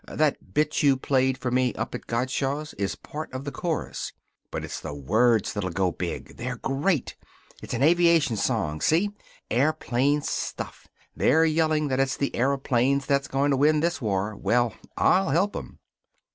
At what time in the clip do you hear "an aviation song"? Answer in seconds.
7.75-8.81